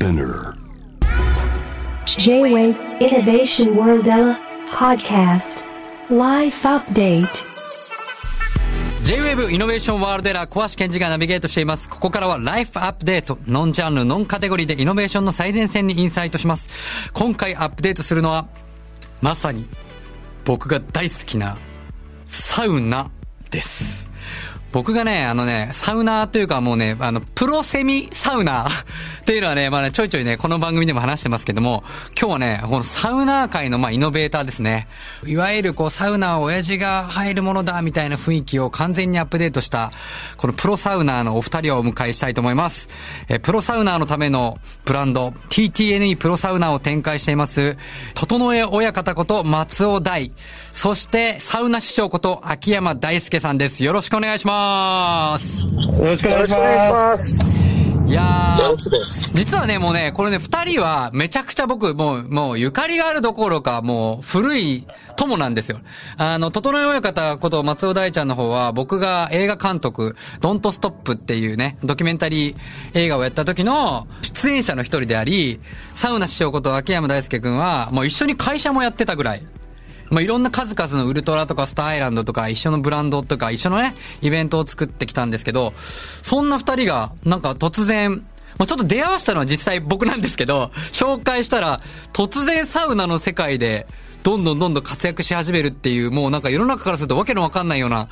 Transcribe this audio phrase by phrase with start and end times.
[0.00, 0.54] Spinner
[2.06, 5.62] J-Wave Innovation World Ella Podcast
[6.08, 7.28] Life Update
[9.02, 11.90] J-Wave イノベーションワールドエラー小橋健二がナビゲートしています。
[11.90, 13.38] ここからはライフアップデート。
[13.46, 17.10] ノンジャンル、ノンカテゴリーでイノベーションの最前線にインサイトします。
[17.12, 18.48] 今回アップデートするのは、
[19.20, 19.68] まさに
[20.46, 21.58] 僕が大好きな
[22.24, 23.10] サウナ
[23.50, 24.10] です。
[24.72, 28.84] 僕がね、あのね、サウナーというかもうね、あの、プロセミサウナー
[29.20, 31.84] っていうのはね、まあね、ちょいちょいね、この番組でも話してますけども、
[32.18, 34.88] 今日はね、このサウナー界のまあイノベーターですね。
[35.26, 39.90] いわゆるこう、サウナは親父が入るものだ、みたいな雰囲気を完全にアップデートした、
[40.36, 42.88] このプロサウナーのお二人をお迎えしたいと思います。
[43.28, 47.76] え、プロサウナーのためのブランド、TTNE プロサウナーを展開しています、
[48.14, 50.32] 整え親方こと松尾大。
[50.72, 53.84] そして、サウナ師匠こと秋山大輔さんです。
[53.84, 55.62] よろしくお願いします。
[55.62, 55.68] よ
[56.02, 57.18] ろしくお願いしま。
[57.18, 57.79] す。
[58.10, 58.22] いや。
[59.34, 64.84] 実はね、もうね、これね、二人はめちゃくちゃ僕、もう、もう、ゆかりがあるどころか、もう、古い
[65.16, 65.78] 友なんですよ。
[66.16, 72.56] あの、整え親方こと松尾大ちゃんの方は、僕が映画監督、ドントストップっていうね、ドキュメンタリー
[72.94, 75.60] 映画をやった時の出演者の一人であり、
[75.94, 79.42] サウナ師匠こと秋山大輔くんは、もう一緒に会社もやってたぐらい。
[80.10, 88.26] まあ、いろんな数々のウルトラとかスターアイランドとか一緒のブランドとか一緒のね、イベントを作ってきたんですけど、そんな二人がなんか突然、
[88.58, 91.80] まあ、ちょっと出会わしたのは実際僕なんですけど、紹介したら
[92.12, 93.86] 突然サウナの世界で
[94.22, 98.08] どんどんどんどん活躍し始めるっていう、もうなんか世の中からするとわけのわかんないような、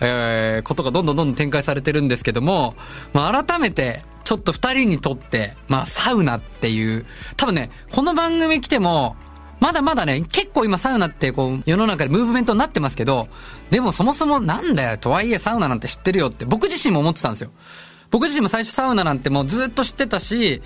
[0.00, 2.74] えー、ことがどんどんどんどん展開されてるんですけども、
[3.12, 7.04] まあ、改めて、ちょっと二人にとって、まあ、サウナっていう、
[7.36, 9.16] 多分ね、この番組来ても、
[9.62, 13.28] まだまだね、結構今サウナってこう世の中でムーブメントになってますけど、
[13.70, 17.52] でもそもそもなんだよ、とはいえサウナなんて知ってるよって僕自身も思ってたんですよ。
[18.10, 20.62] 僕自身も最初サウナなんてもうずっと知ってたし、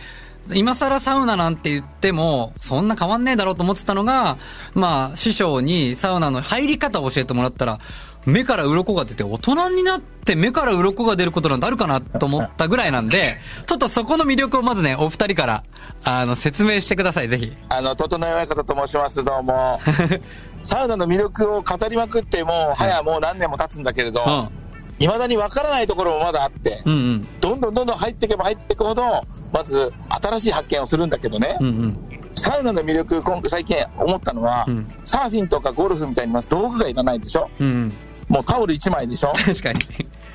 [0.55, 4.39] 今更サウナなんて言っても、そんな変わんねえだろうと思ってたのが、
[4.73, 7.79] まあ、師匠にサウナの入り方を教えてもらったら、
[8.27, 13.31] 目から鱗が出て、大人になって目から鱗が出ることなんてあるかなと思ったぐらいなんで、
[13.67, 15.63] ちょっとそこの魅力をまずね、お二人から、
[16.05, 17.53] あの、説明してください、ぜひ。
[17.69, 19.25] あの、整え親方と申します。
[19.25, 19.81] どうも。
[20.63, 24.67] サウナの魅力を語りまくっても、早もう何年も経つんだけれど、うん。
[24.99, 27.29] 未だにわからないところもまだあって、うんうん。
[27.41, 31.99] どんどんどんどん入っていけば入っていくほど、まず新しい発見をするんだけどね、うんうん。
[32.35, 37.93] サウナの魅力、今回最近思ったのは、んサーフィンとかゴルフみたいにまず道具がいらないでしょうんうん。
[38.29, 39.33] もうタオル1枚でしょ？
[39.33, 39.81] 確かに。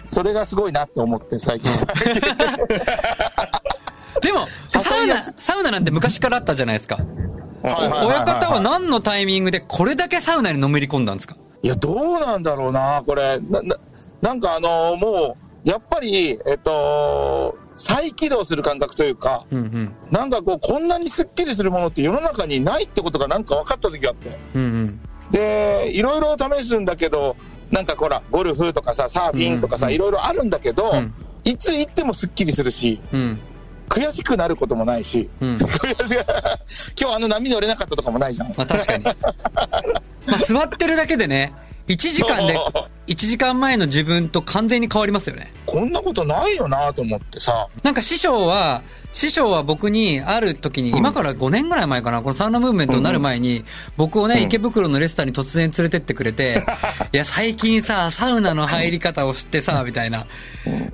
[0.08, 1.72] それがすごいなって思って最近。
[4.22, 6.98] でも、サウナ、サウナなんて昔からあったじゃないですか。
[7.64, 11.36] 親方は何のタイミングでこれだけサウナにのめり込んだんですか？
[11.64, 13.40] いや、どうなんだろうな、これ。
[13.40, 13.76] な、な
[14.22, 19.94] なんかあのーもう、やっぱり、えっと、再起動する感覚というか、うんうん。
[20.12, 24.38] なんかこう、こんなにスッキリするものって世の中にないってことがなんか分かった時があって。
[24.56, 25.00] うんうん。
[25.32, 27.36] で、いろいろ試すんだけど、
[27.72, 33.40] なんかほら、ゴルフとかさ、サーフィンとかさ、いろいろあるんだけど、んいつ行ってもスッキリするし、うん。
[33.90, 35.58] 悔しくなることもないし、うん。
[37.00, 38.50] 今日あの波乗れなかったとかもないじゃん。
[38.50, 39.04] まあ確かに。
[39.06, 39.14] ま
[40.34, 41.54] あ座ってるだけでね、
[41.94, 45.52] 1時間でそう、 1時間前の自分と完全に変わりますよね。
[45.66, 47.68] こんなことないよなと思ってさ。
[47.84, 53.66] なんか師匠は、師匠は僕にある時に、今から5年ぐらい前かな、このサウナムーブメントになる前に、
[53.98, 56.64] 僕をね、池袋のレストランに突然連れてってくれて、
[57.12, 60.26] いや、最近さ、サウナの入り方を知ってさ、みたいな。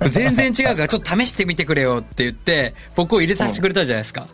[0.00, 4.26] 全然違うから、ちょっと試してみてくれよって言って、僕を入れさせてくれたじゃないですか。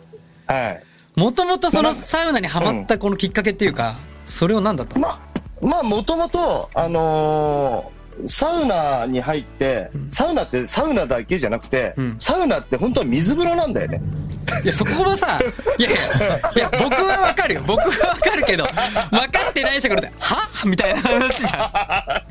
[0.47, 0.83] はい。
[1.15, 5.07] もともとそのサウナにハマったこのきっかけっていうか、それを何だったの？
[5.07, 5.34] まあ、
[5.65, 7.95] まあ、もともと、あのー
[8.25, 14.01] サウナに入って、サウナってサウナだけじゃなくて、んサウナって本当は水風呂なんだよね。
[14.63, 15.37] いや、そこはさ、
[15.77, 15.97] いやいや、
[16.55, 17.63] いや、僕はわかるよ。
[17.67, 22.23] 僕はわかるけど、分かってない人が来ると、はみたいな話じゃ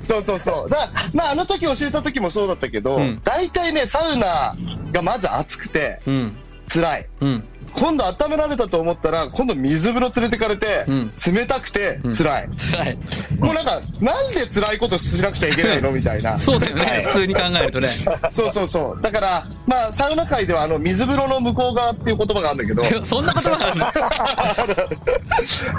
[0.00, 0.02] ん。
[0.02, 0.70] そうそうそう。
[0.70, 4.56] だからまあ、あの時教えた時もそうだったけど、うん大体ね、サウナ
[4.92, 6.36] がまず暑くて、うん。
[6.66, 7.06] 辛い。
[7.20, 7.44] うん。
[7.76, 12.48] 今度温められたと思ったら、今度水風呂連れてかれて、うん冷たくて辛い。
[12.72, 12.98] 辛い。
[13.38, 15.92] もうなんか、なんで辛いことしなくちゃいけないの？
[15.92, 16.38] みたいな。
[16.40, 17.02] そうだよね。
[17.06, 17.88] 普通に考えるとね。
[18.30, 19.02] そうそうそう。
[19.02, 23.86] だから、まあ、サウナ界では、あの、水風呂の向こう側っていう言葉があるんだけど、 そんな言葉があるの？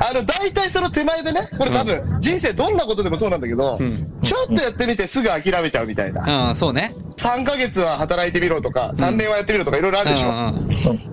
[0.10, 3.80] あの、大体その手前でね、これ多分、人生どんなことでもそうなんだけど、
[4.24, 6.50] ちょっとやってみてすぐ諦めちゃうみたいな。
[6.50, 6.94] うん、そうね。
[7.22, 10.30] 3ヶ月は働いてみろとか、3年はやってみろとかいろいろあるでしょ。
[10.30, 10.52] うんうん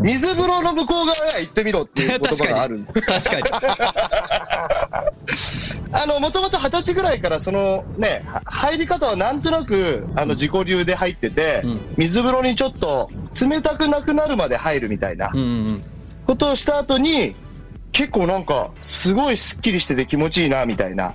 [0.01, 2.83] 水風呂の向こう側へ行ってみろっていう言葉がある。
[2.87, 3.43] 確かに。
[3.43, 3.83] 確かに。
[5.93, 13.11] あの、もともと二十歳ぐらいから、そのね、は入り方はなんとなく、あの、自己流で入ってて、うん水風呂にちょっと
[13.49, 15.31] 冷たくなくなるまで入るみたいな
[16.27, 17.37] ことをした後に、
[17.93, 21.15] 結構なんか、すごいスッキリしてて気持ちいいな、みたいな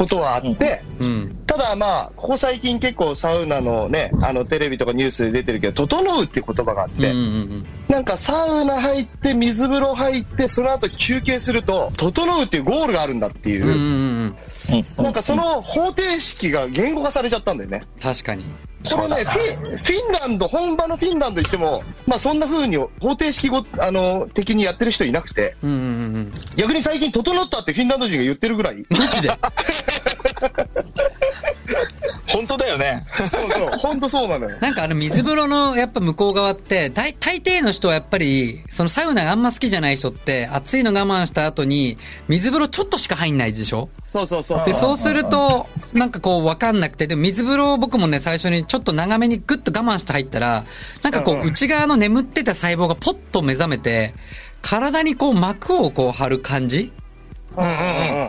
[0.00, 1.06] ことはあって、うん。
[1.06, 1.36] うん。
[1.46, 7.66] ただまあ、ここ最近結構サウナのね、あの、テレビとかニュースで出てるけど、整うっていう言葉があって、うんうんうん。
[7.88, 15.04] なんかサウナ入って、水風呂入って、その後休憩すると、整うっていうゴールがあるんだっていう、うんうんうん。
[15.04, 17.82] なんかその方程式が言語化されちゃったんだよね。
[18.00, 18.44] 確かに。
[18.88, 26.32] これね、フィンフィンランド、本場のフィンランド行っても、まあそんな風に方程式ご、あの、的にやってる人いなくて、うんうんうんうん。
[26.56, 29.30] 逆に最近整ったってフィンランド人が言ってるぐらい、マジで？
[32.32, 33.02] 本当だよね。
[33.12, 34.56] そうそう、ほんとそうなのよ。
[34.60, 41.98] なんかあの水風呂のやっぱ向こう側って、大大抵の人はやっぱり、そのサウナがあんま好きじゃない人って、暑いの我慢した後に、
[42.28, 43.88] 水風呂ちょっとしか入んないでしょ？
[44.08, 44.64] そうそうそう。
[44.64, 50.64] で、そうすると、なんかこうわかんなくて、でも水風呂を僕もね、最初にちょっと長めにグッと我慢して入ったら、
[51.02, 54.14] なんかこう内側の眠ってた細胞がポッと目覚めて、
[54.62, 56.92] 体にこう膜をこう張る感じ。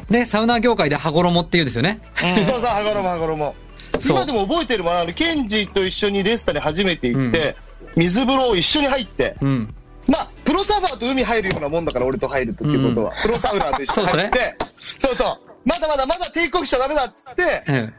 [0.09, 1.99] で、サウナ業界で羽衣って言うんですよね。
[2.15, 3.55] そうそう、羽衣、羽衣。
[3.99, 7.55] そう今でも覚えてるもん、あの、ケンジと一緒にレスタに初めて行って、
[7.95, 9.73] 水風呂を一緒に入って、うん。
[10.07, 13.13] まあ、プロサーファーと海入るようなもんだから、俺と入るとっていうことは。
[13.21, 14.55] プロサウナーと一緒に入って、
[14.97, 17.93] そうそうまだまだまだ抵抗しちゃダメだっつって、うん。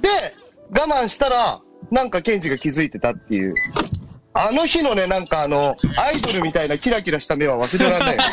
[0.00, 0.08] で、
[0.70, 1.60] 我慢したら、
[1.90, 3.54] なんかケンジが気づいてたっていう。
[4.34, 8.22] あの日のね、なんかあの、アイドルみたいなキラキラした目は忘れられないよ。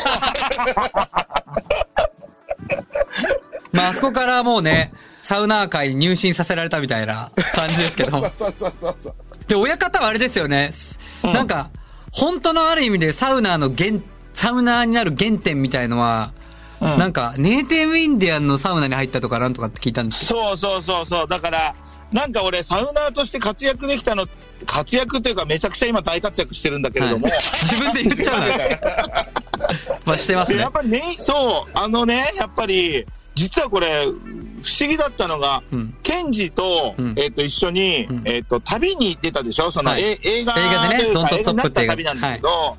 [3.72, 4.92] まあ、あそこからもうね、
[5.22, 8.20] サウナー界に入信させられたみたいな感じですけど。
[8.34, 9.14] そうそうそうそう。
[9.48, 10.70] で、親方はあれですよね。
[11.22, 11.70] なんか、
[12.12, 14.00] 本当のある意味でサウナーの原、
[14.34, 16.32] サウナーになる原点みたいのは、
[16.80, 21.28] なんか、ネーティブインディアンのサウナに入ったとかなんとかって聞いたんですそうそうそうそう。
[21.28, 21.74] だから、
[22.12, 24.26] なんか俺、サウナーとして活躍できたの、
[24.64, 29.26] 活躍というかめちゃくちゃ今大活躍してるんだけれども、はい自分で言っちゃうな。
[30.04, 30.56] まあ、してますね。
[30.56, 30.72] でやっ。
[30.72, 35.94] ぱりね、そう、あのね、やっぱり、実はこれ、不思議だったのが、うん。
[36.02, 37.14] ケンジと、ん。
[37.16, 38.22] えっ、と、一緒に、ん。
[38.24, 39.70] えっ、と、旅に出たでしょ？
[39.70, 40.02] その、はい。
[40.02, 42.76] え映画映画でねというか Don't 映画にな Stop った旅なんだけど、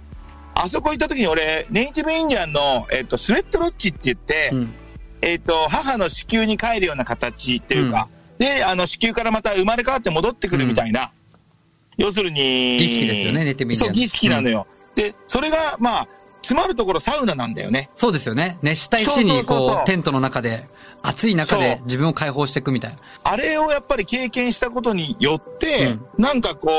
[0.56, 4.74] あそこ行った時に俺、ネイティブインディアンの、えっ、と、スウェットロッジって言って、うん。
[5.22, 8.08] えっ、と、母の子宮に帰るような形っていうか、
[8.40, 11.12] で、あの、子宮からまた生まれ変わって戻ってくるみたいな、
[11.98, 14.66] 要するに、儀式ですよねネイティブインディアンそう、儀式なのよ。
[14.96, 16.08] で、それが、まあ、
[16.48, 17.90] 詰まるところサウナなんだよね。
[17.96, 18.58] そうですよね。
[18.62, 20.64] 熱した石にこう、テントの中で、
[21.04, 22.98] 暑い中で自分を解放していくみたいな。
[23.24, 26.70] あれをやっぱり経験したことによって、うんなんかこ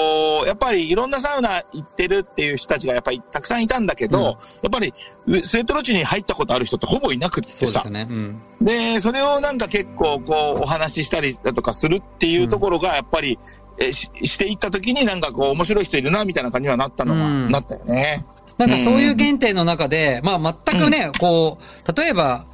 [0.44, 4.94] う、やっぱりいろんなサウナ行ってるっていう人たちがやっぱりたくさんいたんだけど、うんやっぱり
[5.42, 7.90] スウェットロッジに入ったことある人ってほぼいなくってさそうですよ。
[7.90, 8.06] ね。
[8.08, 8.42] うん。
[8.62, 13.38] で、それをなんか結構こうお話ししたりだとかするっていうところがやっぱり、
[13.80, 18.24] えししていった時になんかこう面白い人いるなみたいな感じにはなったのは、うんなったよね。
[18.58, 22.46] なんかそういう原点の中で、まあ全くね、こう、例えば、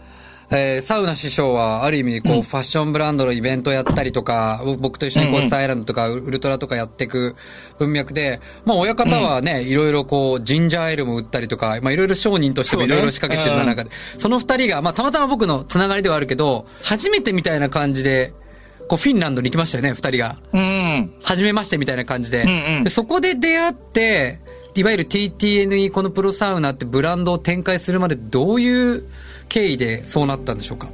[0.50, 7.34] えーサウナ師匠はある意味こう、ファッションブランドのイベントやったりとか、僕と一緒にこう、スタイランドとかウルトラとかやっていく
[7.78, 18.34] 文脈で、まあ親方はね、いろいろこう、ジンジャーエールも売ったりとか、まあいろいろ商人としてもいろいろ仕掛けてる中で、その二人が、まあたまたま僕のつながりではあるけど、初めてみたいな感じで、
[18.88, 20.36] こうフィンランドに行きましたよね、二人が。
[20.52, 21.14] うん。
[21.22, 22.44] 初めましてみたいな感じで。
[22.44, 22.84] んうん。
[22.84, 24.40] でそこで出会って、
[24.76, 29.04] いわゆる TTNE このプロサウナってブランドを展開するまでどういう
[29.48, 30.88] 経緯でそうなったんでしょうか？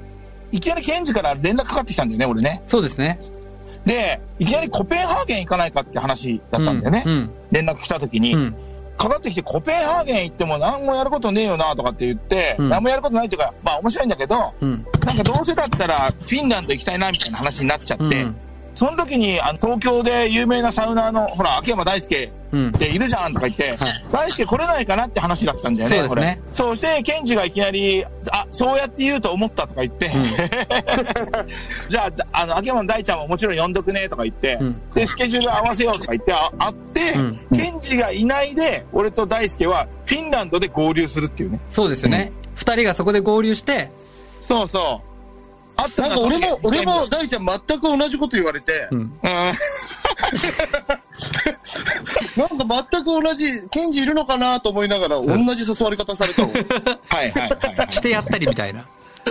[0.53, 2.63] いきなりケンジから連絡かかってきたんだよね、俺ね。
[2.67, 3.19] そうですね。
[3.87, 7.05] で、いきなりコペンハーゲン行かないかって話だったんだよね。
[7.07, 8.35] うんうん連絡来た時に。
[8.35, 8.57] うん。
[8.99, 14.87] かかってきてコペンハーゲン行っても何もやることねえよなとかって言って、うん何もやることないっていうか、まあ面白いんだけど、うん。
[15.07, 18.37] なんかどうせだったらフィンランド行きたいなみたいな話になっちゃって、うん
[18.81, 23.77] その時にあの東京で有名なサウナーの、ほら、秋山大輔うんっているじゃんとか言って、
[24.11, 26.41] 大輔来れないかなって話だったんだよね、そうですね。
[26.51, 30.09] そうして、ケンジがいきなり、あ、そうやって言うと思ったとか言って、
[31.91, 41.61] じゃあ、あの、秋山の大ちゃんももちろん呼んどくねとか言って、うんで、スケジュール合わせようとか言って、あ会って、うんケンジがいないで、俺と大輔はフィンランドで合流するっていうね。
[41.71, 42.33] そうですよね。
[42.55, 43.91] 二人がそこで合流して、
[44.41, 45.10] そうそう。
[45.81, 47.11] あったなんか俺も、俺もうん。
[47.11, 49.13] 大ちゃん全く同じこと言われて、うん。
[52.37, 56.49] なんか全く同じ、ケンジいるのかなと思いながら、同じ誘われ方されたの。
[56.53, 57.93] はいはいはいはい。
[57.93, 58.85] してやったりみたいな。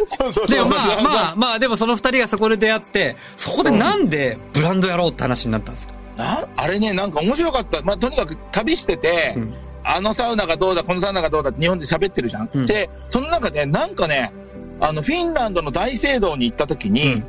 [0.05, 5.93] そうそうそうでもまあまあまあ、でもその二人がそこで出会って、そこでなんでブランドやろうって話になったんですか？
[6.17, 7.81] なあれね、なんか面白かった。
[7.81, 12.49] まあ、とにかく旅してて、うんあのサウナがどうだ、このサウナがどうだって日本で喋ってるじゃん。
[12.53, 14.31] うんで、その中でなんかね、
[14.79, 17.25] あの、フィンランドの大聖堂に行った時に、うん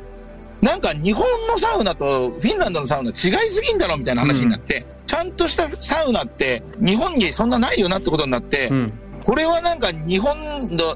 [0.61, 8.93] なんか日本のサウナとフィンランドのサウナ違いすぎんだろみたいな話になって、ちゃんとしたサウナって日本にそんなないよなってことになって、うん。
[9.23, 10.35] これはなんか日本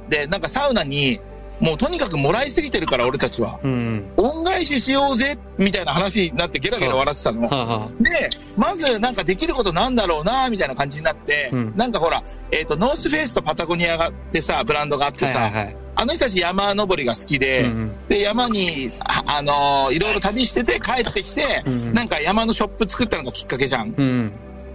[0.07, 1.19] でなんかサウナに
[1.59, 3.59] もうとにかくもらいすぎてるから俺たちは。
[3.63, 4.05] うん。
[4.17, 7.47] 恩返ししようぜみたいな話になってゲラゲラ笑ってたの。
[7.47, 15.84] はあ、はで、まずなんかできることなんだろうなみたいな感じになって、うんなんかほら、えっ、と、ノースフェイスとパタゴニアがってさ、ブランドがあってあ、さ、はいはいはい。
[15.95, 23.93] あの人たち山登りが好きで、うんうんで、山に、あ、あのーいろいろ旅してて帰ってきて、んうんなんか山のショップ作ったのがきっかけじゃん。
[23.97, 24.31] うん。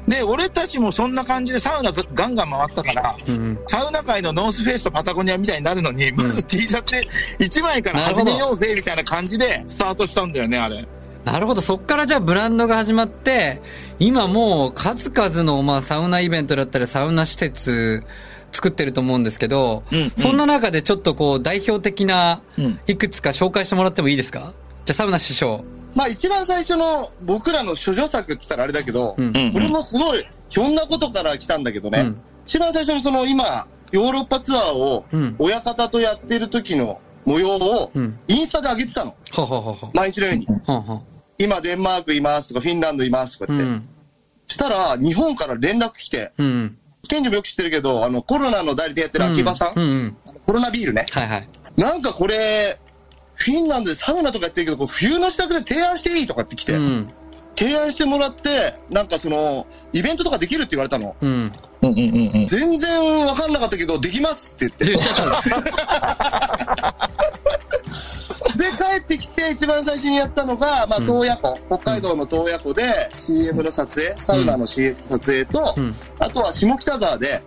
[0.09, 3.59] で、俺たちもそんな感じでサウナガンガン回ったから、うん。
[3.67, 6.97] サウナ界のノースフェイスとパタゴニアみたいになるのに、まず T シャツ
[7.39, 10.85] 1枚から始めようぜみたいな感じでスタートしたんだよね、あれ。
[11.25, 11.61] なるほど。
[11.61, 13.61] そっからじゃあブランドが始まって、
[13.99, 18.03] 今もう数々のまあサウナイベントだったりサウナ施設
[18.53, 24.53] 作ってると思うんですけど、うんうんそんな中でちょっとこう代表的なうんいくつか紹介してもらってもいいですか？
[24.85, 25.65] じゃあサウナ師匠。
[25.95, 39.15] まあ一番最初の僕らの処女作って言ったらあれだけど、うんうんこれもすごいひょんなことから来たんだけどね、うん一番最初にその今、ヨーロッパツアーをうん親方とやってる時の模様をうんインスタで上げてたの。
[39.33, 39.91] ほうほうほうほう。
[39.95, 40.47] 毎日のように。
[41.39, 43.57] 今デンマークいますとかフィンランドいますとかう。
[43.57, 43.69] うって。
[43.69, 43.89] ん。
[44.49, 46.77] したら日本から連絡来て、うん。
[47.11, 50.17] ケンジもよく知ってるけど、あのコロナの代理店やってる秋葉さん、うんうん。
[50.47, 51.07] コロナビールね。
[51.11, 51.49] はいはい。
[51.77, 52.79] なんかこれ、
[53.35, 57.11] フィンランドでサウナとかやってるけど、こう冬の支度で提案していいとかって来て、うん。
[57.57, 61.17] 提案してもらって、なんかその、イベントとかできるって言われたの。
[61.21, 61.53] うん。
[61.83, 62.47] うんうんうんうん。
[62.47, 65.03] 全然わかんなかったけど、できますって言って。
[68.81, 72.83] 帰ってきて一番最初にやったのが、まあ、洞爺湖、北海道の洞爺湖で
[73.15, 77.43] CM の撮影、サウナの CM 撮影と、うんあとは下北沢で、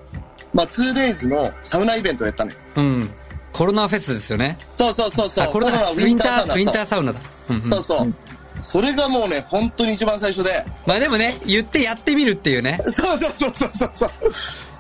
[0.54, 2.58] まあ、2days のサウナイベントをやったのよ。
[2.76, 3.10] うん。
[3.52, 4.58] コロナフェスですよね。
[4.76, 5.46] そうそうそうそう。
[5.46, 7.20] あ、コロナコウィンター、ウィンターササウナだ。
[7.50, 8.16] うんうんそうそう。
[8.64, 12.80] それがもうね、本当に一番最初で、まあでもね、言ってやってみるっていうね。
[12.84, 14.10] そうそうそうそうそうそ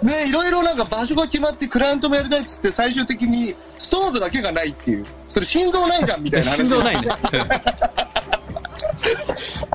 [0.02, 0.06] う。
[0.06, 5.06] ね、いろいろなんか場所が決まってクライアントもやりたいっつって最終的にストーブだけがないっていう。
[5.28, 6.58] それ心臓ないじゃんみたいな話。
[6.58, 7.10] 心臓ないね。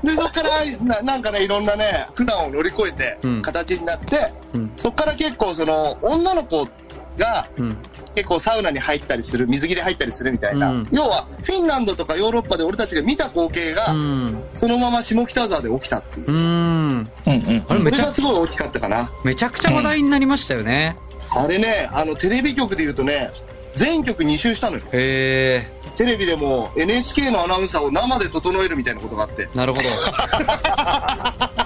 [0.03, 0.49] で、そっから
[0.81, 6.65] な、なんかね、いろんなね、苦難を乗り越えてうん、形になって、うんそっから結構その、女の子
[7.17, 7.77] が、うん。
[8.19, 10.71] 結構サウナに入ったりする、水着で入ったりするみたいな。
[10.71, 14.43] うん要は、フィンランドとかヨーロッパで俺たちが見た光景が、うん。
[14.53, 16.27] そのまま下北沢で起きたっていう。
[16.27, 16.35] うーん。
[16.35, 17.65] うんうん。
[17.69, 19.11] あれめちゃそれがすごい大きかったかな。
[19.23, 20.97] めちゃくちゃ話題になりましたよね。
[21.31, 23.31] あれね、あの、テレビ局で言うとね、
[23.75, 24.83] 全局2周したのよ。
[24.91, 29.57] へテレビでも NHK のアナウンサーを生で整えるみたいなことがあって、え。
[29.57, 29.89] なるほど。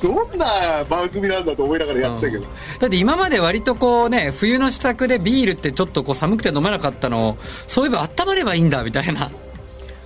[0.00, 0.46] どんな
[0.88, 2.44] 番組なんだと思いながらやってたけど。
[2.78, 9.30] だって今まで割とこうね、冬の支度でビールってちょっとこう寒くて飲めなかったのを、そういえば温まればいいんだみたいな。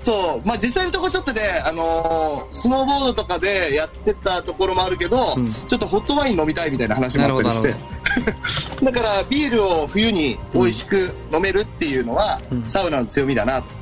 [0.02, 7.75] そう、まあ実際のところちょっとね、あのースノーボードとかでやってたところもあるけど、んちょっとホットワイン飲みたいみたいな話もあったりして。
[8.85, 13.76] だからビールを冬に美味しく飲めるっていうのは、サウナの強みだなと。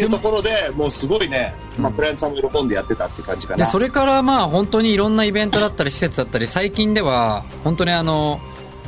[0.00, 3.66] いうところでもうすごいね、まあ、クライアントさんも喜んでやってたっていう感じかで、な。
[3.66, 8.40] それからまあ本当にいろんなイベントだったり施設だったり、最近では本当にあの、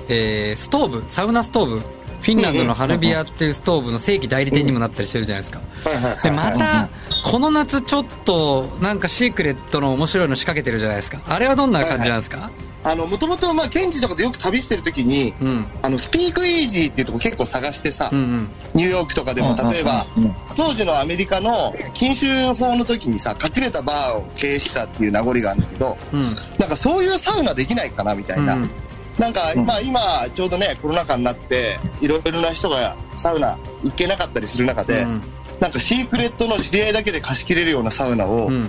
[0.09, 5.59] えー、ストーブ、サウナストーブ、フィンランドのハルビアっていうストーブの正規代理店にもなったりしてるじゃないですか。
[5.59, 6.89] はいはいはいで、また、
[7.31, 11.19] この夏ちょっと、なんかシークレットの面白いの仕掛けてるじゃないですか。
[11.27, 12.51] あれはどんな感じなんですか？
[12.85, 15.67] あの、もともと、まあ、ケンジとかでよく旅してる時に、うん。
[15.83, 18.51] あの、スピークイージーっていうとこ結構探してさ、うんうん。
[18.75, 26.23] ニューヨークとかでも、例えばうんうん、当時のアメリカの禁酒法の時にさ、隠れたバーを経営したっていう名残があるんだけど、うん。
[26.59, 28.55] なんかそういうサウナできないかなみたいな。
[28.55, 28.71] うん
[29.19, 30.01] なんか、まあ今、
[30.35, 35.23] ちょうどね、コロナ禍になって、いろいろな人がサウナ行けなかったりする中で、うん
[35.63, 38.69] なんかシークレットの知り合いだけで貸し切れるようなサウナを、うん。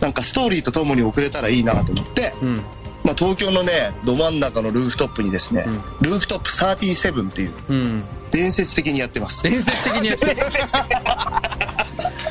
[0.00, 2.62] なんかストーリーとともに送れたらいいなと思って、うん。
[3.04, 5.64] まあ東京のね、ど真ん中のルーフトップにですね、ん
[6.02, 8.04] ルーフトップ37っていううん。
[8.30, 9.42] 伝説的にやってます。
[9.42, 10.36] 伝説的にやって。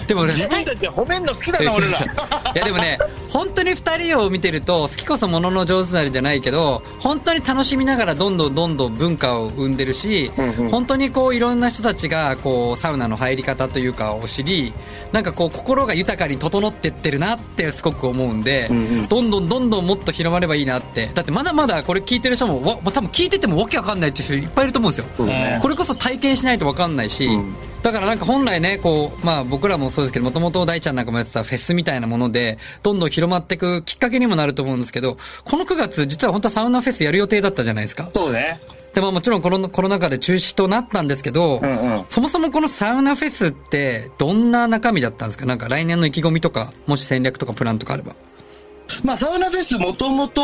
[0.07, 1.99] でも俺、自分たちで褒めんの好きだな、俺ら。
[2.55, 2.97] いやでもね、
[3.29, 14.73] 本当に二人を見てると、好きこそものの上手なりじゃないけど、本当に楽しみながらどんどんどんどん文化を生んでるし、うんうん本当にこういろんな人たちがこうサウナの入り方というかを知り、
[15.11, 21.09] なんかこう心が豊かに整ってってるなってすごく思うんで、うんうんどんどんどんどんもっと広まればいいなって。
[21.13, 25.11] だってまだまだこれ聞いてる人も、わ多分聞いててもわけわかんないっていう人いっぱいいると思うんですよ。
[25.17, 38.09] そうだねこれこそ体験しないとわかんないし、うんだからなんか本来ね、こう、まあ僕らもそうですけど、もともと大ちゃんなんかもやってたフェスみたいなもので、どんどん広まっていくきっかけにもなると思うんですけど、この9月、実は本当はサウナフェスやる予定だったじゃないですか。
[38.13, 38.59] そうね。
[38.93, 41.67] でももちろんコロナコロナ禍で中止となったんですけど、んう
[42.01, 45.45] んそもそもこのサウナフェスってどんな中身だったんですか？
[45.45, 48.13] なんか来年の意気込みとか、もし戦略とかプランとかあれば。
[49.03, 50.41] まあ、サウナフェスもともと、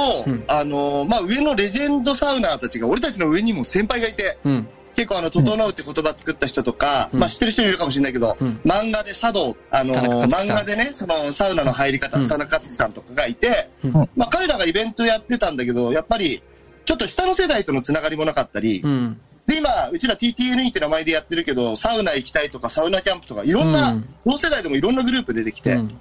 [0.48, 4.68] あの、まあ、上のレジェンドサウナーたちが、俺たちの上にも先輩がいて、うん。
[4.95, 13.69] 結構あの、整うって言葉作った人とか、まあ知ってる人いるかもしれないけど、漫画で茶道、あの漫画でね、そのサウナの入り方、田中克樹さんとかがいて、
[14.15, 16.41] まあ彼らがイベントやってたんだけど、やっぱり、
[16.85, 19.19] ちょっと下の世代とのつながりもなかったり、うん。
[19.47, 24.09] で、今、うちら TTNE って名前でやってるけど、サウナ行きたいとか、サウナキャンプとか、いろんな、うん。
[24.25, 25.97] 同世代でもいろんなグループ出てきて、うん。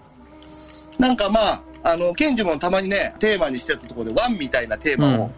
[0.98, 5.30] なんかまあ、あの、ケンジもたまにね、テーマにしてたところで、ワンみたいなテーマを、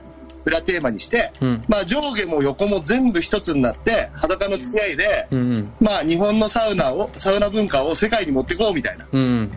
[0.46, 5.72] 裏テーマにして、うんまあ上下も横も全部一つになって、裸の付き合いで、うん。
[5.80, 9.04] まあ日本のサウナを、サウナ文化を世界に持っていこうみたいな。
[9.04, 9.52] っうん。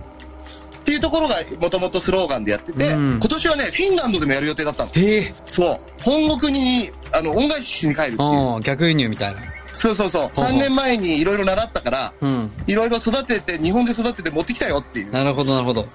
[0.83, 4.91] ていうところがもともとスローガンでやってて、うん今年はね、フィンランドでもやる予定だったの。
[4.91, 5.33] へえ。
[5.45, 5.79] そう。
[6.01, 8.61] 本国に、あの、恩返ししに帰るっていう。
[8.61, 9.41] 逆輸入みたいな。
[9.71, 10.21] そうそうそう。
[10.23, 12.51] ほうほう3年前にいろいろ習ったから、うん。
[12.65, 15.11] いろいろ育てて、日本で育てて持ってきたよっていう。
[15.11, 15.87] なるほど、なるほど。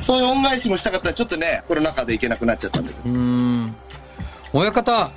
[0.00, 3.10] そういう恩返しもしたかったら、ちょっとね、コロナ禍で行けなくなっちゃったんだけど。
[3.10, 3.76] うーん。
[4.52, 5.10] 親方、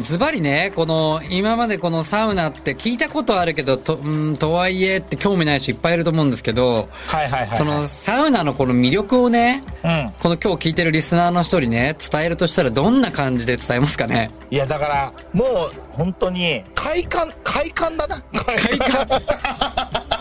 [0.00, 7.58] ズバリね、この、今までこのサウナって聞いたことあるけど、と、うん、とはいえって興味ない人いっぱいいると思うんですけど、はいはいはい。
[7.58, 10.12] そのサウナのこの魅力をね、うん。
[10.20, 14.30] この今日聞いてるリスナーの人にね、伝えるとしたらどんな感じで伝えますかね？
[14.50, 15.48] いや、だから、もう、
[15.90, 18.22] 本当に、快感、快感だな。
[18.32, 19.20] 快感。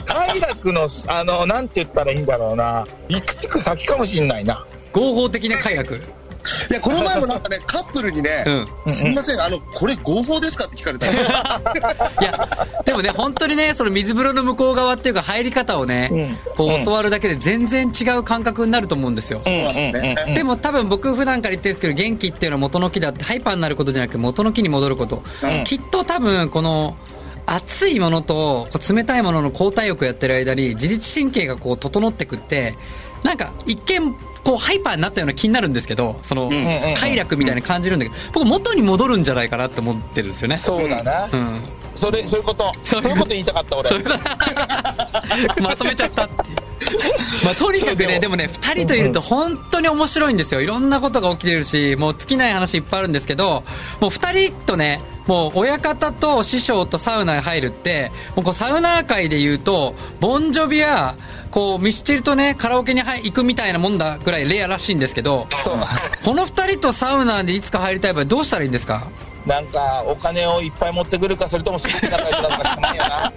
[0.06, 2.88] 快楽の、あの、なんて言ったらいいんだろうな。
[3.10, 4.66] いくつく先かもしんないな。
[4.92, 6.02] 合法的な快楽。
[6.70, 8.46] いや、この前もなんかね、 カップルにね、
[8.86, 11.14] うすみません、あの、これ合法ですかって聞かれたの。
[12.22, 12.50] いや、
[12.86, 19.42] でもね、本当にね、その水風呂の向こう側っていうか入り方をね、こう教わるだけで全然違う感覚になると思うんですよ。
[19.46, 20.34] うんうんうん。
[20.34, 25.24] でも多分僕普段から言ってるんですけど、元気っていうのは元の木だって、ハイパーになることじゃなくて元の木に戻ること。
[25.64, 26.98] きっと多分この、
[27.48, 32.76] 熱いものと冷たいものの交代浴やってる間に自律神経がこう整ってくって、
[33.24, 34.14] なんか一見
[34.48, 36.50] こうハイパーになったような気になるんですけど、その
[36.98, 40.58] 快楽みたいな感じるんだけど、僕元に戻るんじゃないかなって思ってるんですよね。
[40.58, 41.26] そうだな。
[41.26, 41.62] うん。
[41.96, 42.72] それ、そういうこと。
[42.82, 43.90] そいういうこと言いたかった、俺。
[43.90, 44.20] そういうこと
[45.64, 46.30] まとめちゃった。
[47.44, 50.62] まあ、とにかくね、でもね、二人といると本当に面白いんですよ。
[50.62, 53.64] いろんなことが起きてるし、もう尽きない話いっぱいあるんですけど、
[54.00, 61.16] もう二人とね、もう親方と師匠とサウナに入るって、もうこうサウナー界で言うと、ボンジョビや、
[61.52, 65.78] こうミスチルとね、カラオケに入行くみたいなもんだぐらいレアらしいんですけど、そう。
[66.26, 69.10] この二人とサウナでいつか入りたい場合どうしたらいいんですか？
[69.46, 73.34] なんか、お金をいっぱい持ってくるか、それとも好きな会社だったかしかないよな。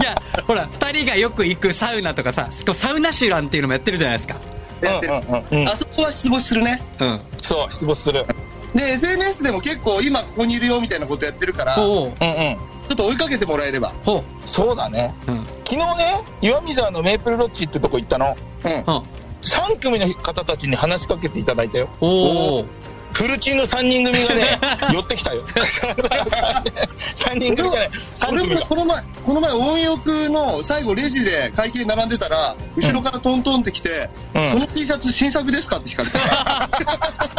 [0.00, 0.14] いや、
[0.46, 4.34] ほら、二人がよく行くサウナとかさ、サウナシュランっていうのもやってるじゃないですか。
[4.82, 6.82] やってるうんうんうんうんあそこは出没するね。
[7.00, 7.20] うん。
[7.40, 8.26] そう、出没する。
[8.74, 12.08] で、SNS でも結構今ここにいるよみたいなことやってるから、ちょほう。
[12.08, 12.14] うんうん。
[12.54, 12.58] っ
[12.96, 13.94] と追いかけてもらえれば。
[14.04, 14.24] ほう。
[14.44, 15.14] そうだね。
[15.26, 15.46] うん。
[15.74, 18.36] 昨日ね、岩見沢のメープルロッジってとこ行ったの。
[18.64, 18.94] うん。
[18.94, 19.02] うん。
[19.42, 21.88] 3組の方たちに話しかけていただいたよ。
[22.00, 22.64] おお。
[23.12, 24.60] フルチンの3人組がね、
[24.94, 25.42] 寄ってきたよ。
[25.46, 27.90] 3人組じゃない。
[27.90, 28.42] 3俺。
[28.44, 36.18] もこの前、この前、温浴の最後レジで会計並んでたら、後ろからトントンって来て、うんこの T シャツ新作ですかって聞かれて。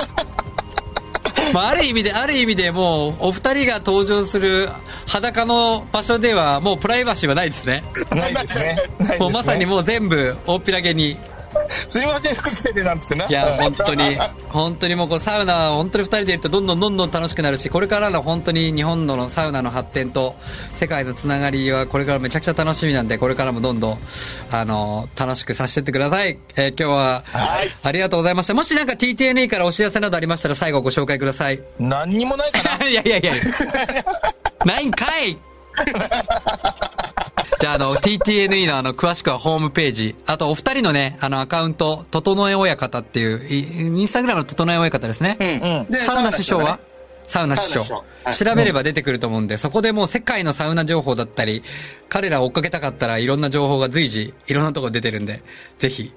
[1.56, 4.68] まあ、ある意味で、ある意味でもう、お二人が登場する
[5.08, 7.82] 裸の場所では、もうプライバシーはないですね。
[8.12, 8.76] ないですね。
[9.20, 11.18] もうまさにもう全部、大っぴらげに。
[11.88, 13.26] すいません、服着ててなんつってな。
[13.26, 14.04] いや、うん本当に、
[14.50, 20.36] 本当にもうこうサウナは本当に二人でいるとどんどんどんどん楽しくなるし、これからの本当に日本のサウナの発展と
[20.74, 23.98] 世界のつながりはこれからめちゃくちゃ楽しみなんで、これからもどんどん、
[24.52, 26.39] あの、楽しくさせてってください。
[26.56, 28.54] えー今日は、はいありがとうございました。
[28.54, 31.62] もしなんか TTNA からお知らせなどありましたら最後ご紹介ください。
[31.80, 32.86] 何にもないかな。
[32.89, 33.32] いやいやいや。
[34.65, 35.38] ないんかい
[37.60, 40.15] じゃあ、あの、TTNE のあの、詳しくはホームページ。
[40.26, 45.38] あと、お二人のね、あの、アカウント、整え親方っていう、いインスタグラムの整え親方ですね。
[45.39, 45.91] うん。
[45.91, 46.80] でサウナ師匠は？
[47.28, 48.04] サウナ師匠調
[48.56, 51.63] べれば出てくると思うんで、そこでもう世界のサウナ情報だったり、
[52.08, 55.41] 彼らを追っかけたかったらいろんな情報が随時、いろんなところ出てるんで、
[55.80, 56.13] ぜひ、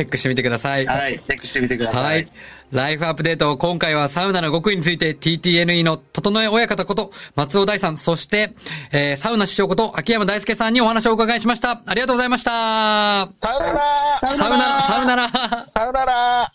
[0.00, 0.86] チェックしてみてください。
[0.86, 2.04] はい、チェックしてみてください。
[2.04, 2.32] はい。
[2.72, 8.54] ライフアップデート、今回はサウナの極意について TTNE の整え親方こと松尾大さん、そして、
[8.92, 11.82] えー、サウナ師匠こと秋山大輔さんにお話をお伺いしました。
[11.84, 12.50] ありがとうございました。
[12.50, 13.28] サウ
[13.74, 15.28] ナ、サウナら。
[15.68, 16.52] さよなら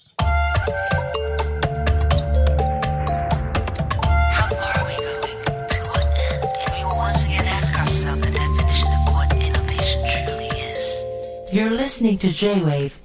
[4.33, 5.37] How far are we going?
[5.69, 6.41] To what end?
[6.65, 11.05] And we will once again ask ourselves the definition of what innovation truly is?
[11.51, 13.04] You're listening to J-Wave